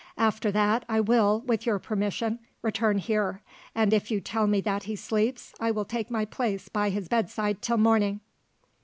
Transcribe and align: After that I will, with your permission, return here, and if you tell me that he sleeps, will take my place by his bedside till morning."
After 0.17 0.51
that 0.51 0.83
I 0.89 0.99
will, 0.99 1.41
with 1.41 1.67
your 1.67 1.77
permission, 1.77 2.39
return 2.63 2.97
here, 2.97 3.43
and 3.75 3.93
if 3.93 4.09
you 4.09 4.19
tell 4.19 4.47
me 4.47 4.59
that 4.61 4.85
he 4.85 4.95
sleeps, 4.95 5.53
will 5.61 5.85
take 5.85 6.09
my 6.09 6.25
place 6.25 6.69
by 6.69 6.89
his 6.89 7.07
bedside 7.07 7.61
till 7.61 7.77
morning." 7.77 8.19